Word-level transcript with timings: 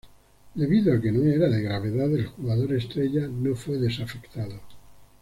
Debido 0.55 0.95
a 0.95 0.99
que 0.99 1.11
no 1.11 1.21
era 1.31 1.47
de 1.47 1.61
gravedad, 1.61 2.11
el 2.11 2.25
jugador 2.25 2.73
estrella 2.73 3.27
no 3.27 3.55
fue 3.55 3.77
desafectado. 3.77 4.59